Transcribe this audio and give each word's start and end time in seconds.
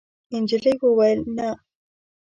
نجلۍ 0.39 0.75
وویل: 0.83 1.19
«نه.» 1.35 1.49